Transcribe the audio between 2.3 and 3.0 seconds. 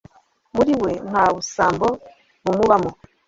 bumubamo